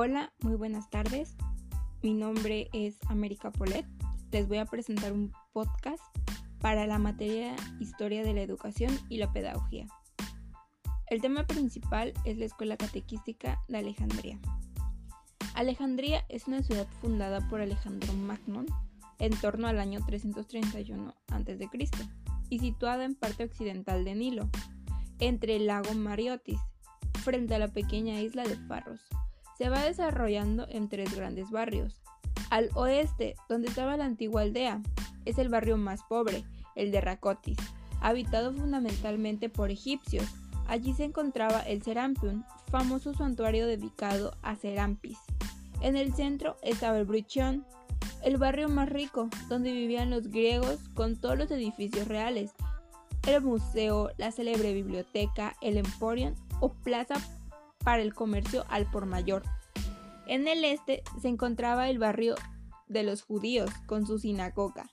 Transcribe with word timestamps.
Hola, 0.00 0.32
muy 0.42 0.54
buenas 0.54 0.88
tardes. 0.90 1.34
Mi 2.04 2.14
nombre 2.14 2.68
es 2.72 2.94
América 3.08 3.50
Polet. 3.50 3.84
Les 4.30 4.46
voy 4.46 4.58
a 4.58 4.64
presentar 4.64 5.12
un 5.12 5.32
podcast 5.52 6.00
para 6.60 6.86
la 6.86 7.00
materia 7.00 7.56
Historia 7.80 8.22
de 8.22 8.32
la 8.32 8.42
Educación 8.42 8.96
y 9.08 9.16
la 9.16 9.32
Pedagogía. 9.32 9.88
El 11.08 11.20
tema 11.20 11.48
principal 11.48 12.14
es 12.24 12.38
la 12.38 12.44
Escuela 12.44 12.76
Catequística 12.76 13.60
de 13.66 13.78
Alejandría. 13.78 14.38
Alejandría 15.54 16.24
es 16.28 16.46
una 16.46 16.62
ciudad 16.62 16.86
fundada 17.00 17.40
por 17.48 17.60
Alejandro 17.60 18.12
Magno 18.12 18.66
en 19.18 19.32
torno 19.40 19.66
al 19.66 19.80
año 19.80 19.98
331 20.06 21.12
a.C. 21.26 21.68
y 22.50 22.60
situada 22.60 23.04
en 23.04 23.16
parte 23.16 23.42
occidental 23.42 24.04
de 24.04 24.14
Nilo, 24.14 24.48
entre 25.18 25.56
el 25.56 25.66
lago 25.66 25.92
Mariotis, 25.94 26.60
frente 27.14 27.56
a 27.56 27.58
la 27.58 27.66
pequeña 27.66 28.20
isla 28.20 28.44
de 28.44 28.54
Farros 28.68 29.00
se 29.58 29.68
va 29.68 29.82
desarrollando 29.82 30.66
en 30.70 30.88
tres 30.88 31.14
grandes 31.14 31.50
barrios. 31.50 32.00
Al 32.50 32.70
oeste, 32.74 33.34
donde 33.48 33.68
estaba 33.68 33.96
la 33.96 34.04
antigua 34.04 34.42
aldea, 34.42 34.80
es 35.24 35.36
el 35.38 35.48
barrio 35.48 35.76
más 35.76 36.02
pobre, 36.08 36.44
el 36.76 36.92
de 36.92 37.00
Racotis, 37.00 37.58
habitado 38.00 38.52
fundamentalmente 38.52 39.48
por 39.48 39.70
egipcios. 39.70 40.26
Allí 40.68 40.94
se 40.94 41.04
encontraba 41.04 41.60
el 41.60 41.82
Serampium, 41.82 42.44
famoso 42.70 43.12
santuario 43.14 43.66
dedicado 43.66 44.36
a 44.42 44.54
Serampis. 44.54 45.18
En 45.80 45.96
el 45.96 46.14
centro 46.14 46.56
estaba 46.62 46.98
el 46.98 47.04
Bruchion, 47.04 47.66
el 48.22 48.36
barrio 48.36 48.68
más 48.68 48.88
rico, 48.88 49.28
donde 49.48 49.72
vivían 49.72 50.10
los 50.10 50.28
griegos 50.28 50.88
con 50.94 51.16
todos 51.16 51.36
los 51.36 51.50
edificios 51.50 52.06
reales, 52.06 52.52
el 53.26 53.42
museo, 53.42 54.10
la 54.16 54.30
célebre 54.30 54.72
biblioteca, 54.72 55.56
el 55.60 55.76
emporium 55.76 56.34
o 56.60 56.72
plaza 56.72 57.14
para 57.84 58.02
el 58.02 58.14
comercio 58.14 58.64
al 58.68 58.90
por 58.90 59.06
mayor. 59.06 59.42
En 60.26 60.46
el 60.48 60.64
este 60.64 61.02
se 61.20 61.28
encontraba 61.28 61.88
el 61.88 61.98
barrio 61.98 62.34
de 62.86 63.02
los 63.02 63.22
judíos 63.22 63.70
con 63.86 64.06
su 64.06 64.18
sinagoga. 64.18 64.86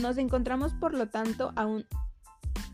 Nos 0.00 0.18
encontramos 0.18 0.72
por 0.74 0.94
lo 0.94 1.08
tanto 1.08 1.52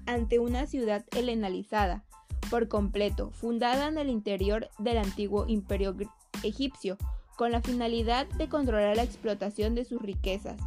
ante 0.06 0.39
una 0.39 0.67
ciudad 0.67 1.05
helenalizada 1.17 2.05
por 2.50 2.69
completo, 2.69 3.30
fundada 3.30 3.89
en 3.89 3.98
el 3.98 4.11
interior 4.11 4.69
del 4.78 4.98
antiguo 4.98 5.47
imperio 5.47 5.95
egipcio, 6.42 6.97
con 7.36 7.52
la 7.52 7.62
finalidad 7.62 8.27
de 8.30 8.48
controlar 8.48 8.97
la 8.97 9.02
explotación 9.02 9.74
de 9.74 9.84
sus 9.84 10.02
riquezas 10.02 10.61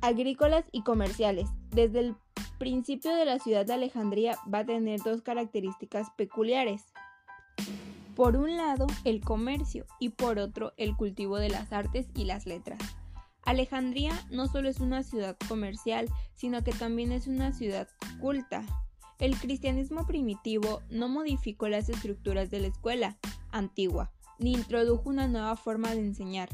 agrícolas 0.00 0.64
y 0.72 0.82
comerciales. 0.82 1.48
Desde 1.70 2.00
el 2.00 2.16
principio 2.60 3.14
de 3.14 3.24
la 3.24 3.38
ciudad 3.38 3.64
de 3.64 3.72
Alejandría 3.72 4.36
va 4.52 4.58
a 4.58 4.66
tener 4.66 5.00
dos 5.00 5.22
características 5.22 6.10
peculiares. 6.10 6.84
Por 8.14 8.36
un 8.36 8.54
lado, 8.58 8.86
el 9.04 9.22
comercio 9.22 9.86
y 9.98 10.10
por 10.10 10.38
otro, 10.38 10.74
el 10.76 10.94
cultivo 10.94 11.38
de 11.38 11.48
las 11.48 11.72
artes 11.72 12.08
y 12.14 12.24
las 12.24 12.44
letras. 12.44 12.78
Alejandría 13.44 14.12
no 14.30 14.46
solo 14.46 14.68
es 14.68 14.78
una 14.78 15.02
ciudad 15.02 15.38
comercial, 15.48 16.10
sino 16.34 16.62
que 16.62 16.72
también 16.72 17.12
es 17.12 17.26
una 17.26 17.54
ciudad 17.54 17.88
culta. 18.20 18.62
El 19.18 19.38
cristianismo 19.38 20.06
primitivo 20.06 20.82
no 20.90 21.08
modificó 21.08 21.66
las 21.66 21.88
estructuras 21.88 22.50
de 22.50 22.60
la 22.60 22.66
escuela 22.66 23.16
antigua, 23.52 24.12
ni 24.38 24.52
introdujo 24.52 25.08
una 25.08 25.28
nueva 25.28 25.56
forma 25.56 25.92
de 25.92 26.00
enseñar, 26.00 26.50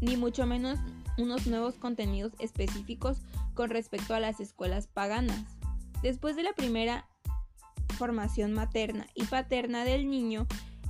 ni 0.00 0.16
mucho 0.16 0.46
menos 0.46 0.78
unos 1.18 1.46
nuevos 1.46 1.74
contenidos 1.74 2.32
específicos 2.38 3.18
con 3.54 3.70
respecto 3.70 4.14
a 4.14 4.20
las 4.20 4.40
escuelas 4.40 4.86
paganas. 4.86 5.44
Después 6.02 6.36
de 6.36 6.42
la 6.42 6.52
primera 6.52 7.08
formación 7.98 8.52
materna 8.52 9.06
y 9.14 9.24
paterna 9.24 9.84
del 9.84 10.08
niño 10.10 10.46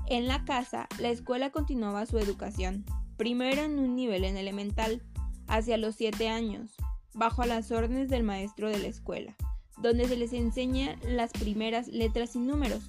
en 0.09 0.27
la 0.27 0.45
casa, 0.45 0.89
la 0.99 1.11
escuela 1.11 1.51
continuaba 1.51 2.07
su 2.07 2.19
educación, 2.19 2.85
primero 3.17 3.63
en 3.63 3.79
un 3.79 3.95
nivel 3.95 4.25
en 4.25 4.37
elemental, 4.37 5.03
hacia 5.47 5.77
los 5.77 5.97
7 5.97 6.29
años, 6.29 6.77
bajo 7.15 7.45
las 7.45 7.71
órdenes 7.71 8.09
del 8.09 8.23
maestro 8.23 8.71
de 8.71 8.79
la 8.79 8.89
escuela, 8.89 9.37
donde 9.79 10.09
se 10.09 10.17
les 10.17 10.33
enseña 10.33 10.97
las 11.07 11.33
primeras 11.33 11.89
letras 11.89 12.37
y 12.37 12.39
números. 12.39 12.83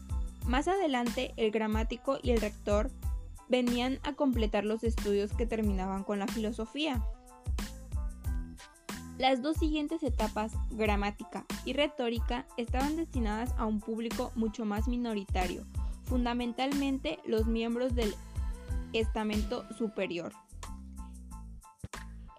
Más 0.48 0.68
adelante, 0.68 1.34
el 1.38 1.52
gramático 1.52 2.20
y 2.22 2.32
el 2.32 2.42
rector 2.42 2.90
venían 3.50 4.00
a 4.04 4.14
completar 4.14 4.66
los 4.66 4.84
estudios 4.84 5.34
que 5.34 5.46
terminaban 5.46 6.04
con 6.04 6.20
la 6.20 6.28
filosofía. 6.28 7.04
Las 9.20 9.44
dos 9.44 9.58
siguientes 9.58 10.02
etapas, 10.02 10.54
gramática 10.72 11.46
y 11.66 11.74
retórica, 11.74 12.48
estaban 12.58 12.96
destinadas 12.96 13.54
a 13.58 13.66
un 13.66 13.80
público 13.80 14.32
mucho 14.36 14.66
más 14.66 14.88
minoritario, 14.88 15.66
fundamentalmente 16.04 17.20
los 17.26 17.46
miembros 17.46 17.94
del 17.94 18.16
estamento 18.92 19.66
superior. 19.78 20.34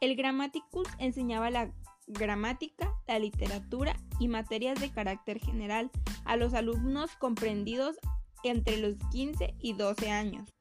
El 0.01 0.17
Grammaticus 0.17 0.89
enseñaba 0.99 1.49
la 1.51 1.71
gramática, 2.09 2.93
la 3.07 3.19
literatura 3.19 3.97
y 4.19 4.29
materias 4.29 4.81
de 4.81 4.91
carácter 4.91 5.39
general 5.39 5.91
a 6.25 6.37
los 6.37 6.55
alumnos 6.55 7.13
comprendidos 7.17 7.97
entre 8.43 8.79
los 8.79 8.97
15 9.11 9.55
y 9.61 9.73
12 9.75 10.11
años. 10.11 10.53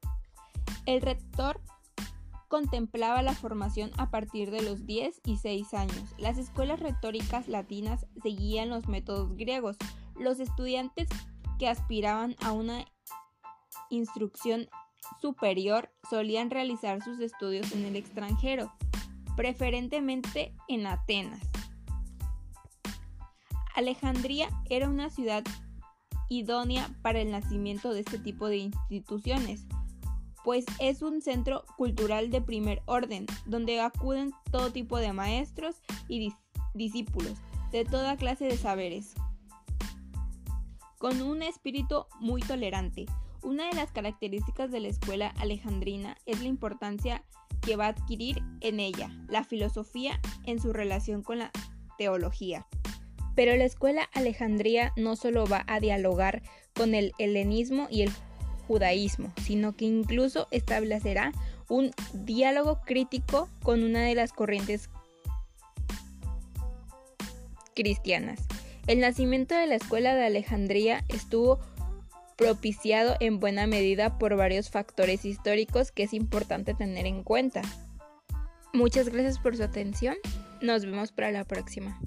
El 0.85 1.01
rector 1.01 1.59
contemplaba 2.53 3.23
la 3.23 3.33
formación 3.33 3.89
a 3.97 4.11
partir 4.11 4.51
de 4.51 4.61
los 4.61 4.85
10 4.85 5.21
y 5.25 5.37
6 5.37 5.73
años. 5.73 6.13
Las 6.19 6.37
escuelas 6.37 6.79
retóricas 6.79 7.47
latinas 7.47 8.05
seguían 8.21 8.69
los 8.69 8.87
métodos 8.87 9.35
griegos. 9.35 9.75
Los 10.19 10.39
estudiantes 10.39 11.07
que 11.57 11.67
aspiraban 11.67 12.35
a 12.43 12.51
una 12.51 12.85
instrucción 13.89 14.69
superior 15.19 15.89
solían 16.07 16.51
realizar 16.51 17.01
sus 17.01 17.19
estudios 17.21 17.71
en 17.71 17.85
el 17.85 17.95
extranjero, 17.95 18.71
preferentemente 19.35 20.53
en 20.67 20.85
Atenas. 20.85 21.41
Alejandría 23.73 24.47
era 24.69 24.89
una 24.89 25.09
ciudad 25.09 25.43
idónea 26.29 26.87
para 27.01 27.19
el 27.19 27.31
nacimiento 27.31 27.95
de 27.95 28.01
este 28.01 28.19
tipo 28.19 28.47
de 28.47 28.57
instituciones 28.57 29.65
pues 30.43 30.65
es 30.79 31.01
un 31.01 31.21
centro 31.21 31.65
cultural 31.77 32.29
de 32.29 32.41
primer 32.41 32.81
orden, 32.85 33.25
donde 33.45 33.79
acuden 33.79 34.31
todo 34.51 34.71
tipo 34.71 34.97
de 34.97 35.13
maestros 35.13 35.81
y 36.07 36.33
discípulos 36.73 37.33
de 37.71 37.85
toda 37.85 38.17
clase 38.17 38.45
de 38.45 38.57
saberes, 38.57 39.15
con 40.99 41.21
un 41.21 41.41
espíritu 41.41 42.05
muy 42.19 42.41
tolerante. 42.41 43.05
Una 43.41 43.67
de 43.67 43.75
las 43.75 43.91
características 43.91 44.71
de 44.71 44.79
la 44.79 44.87
escuela 44.87 45.33
alejandrina 45.37 46.17
es 46.25 46.41
la 46.41 46.47
importancia 46.47 47.23
que 47.61 47.75
va 47.75 47.87
a 47.87 47.89
adquirir 47.89 48.41
en 48.61 48.79
ella 48.79 49.09
la 49.27 49.43
filosofía 49.43 50.19
en 50.45 50.61
su 50.61 50.71
relación 50.71 51.23
con 51.23 51.39
la 51.39 51.51
teología. 51.97 52.67
Pero 53.35 53.55
la 53.55 53.65
escuela 53.65 54.07
alejandría 54.13 54.93
no 54.95 55.15
solo 55.15 55.45
va 55.45 55.63
a 55.67 55.79
dialogar 55.79 56.43
con 56.75 56.93
el 56.93 57.13
helenismo 57.17 57.87
y 57.89 58.03
el 58.03 58.11
judaísmo, 58.67 59.33
sino 59.41 59.75
que 59.75 59.85
incluso 59.85 60.47
establecerá 60.51 61.31
un 61.69 61.91
diálogo 62.13 62.81
crítico 62.85 63.49
con 63.61 63.83
una 63.83 64.01
de 64.01 64.15
las 64.15 64.33
corrientes 64.33 64.89
cristianas. 67.75 68.39
El 68.87 68.99
nacimiento 68.99 69.55
de 69.55 69.67
la 69.67 69.75
escuela 69.75 70.13
de 70.13 70.25
Alejandría 70.25 71.03
estuvo 71.07 71.59
propiciado 72.35 73.15
en 73.19 73.39
buena 73.39 73.67
medida 73.67 74.17
por 74.17 74.35
varios 74.35 74.69
factores 74.69 75.23
históricos 75.23 75.91
que 75.91 76.03
es 76.03 76.13
importante 76.13 76.73
tener 76.73 77.05
en 77.05 77.23
cuenta. 77.23 77.61
Muchas 78.73 79.09
gracias 79.09 79.39
por 79.39 79.55
su 79.55 79.63
atención. 79.63 80.15
Nos 80.61 80.85
vemos 80.85 81.11
para 81.11 81.31
la 81.31 81.45
próxima. 81.45 81.99